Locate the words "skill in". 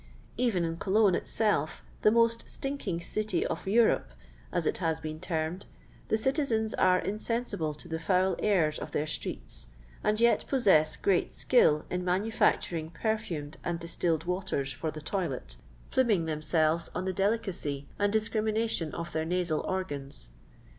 11.35-12.03